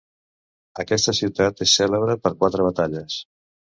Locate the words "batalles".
2.73-3.25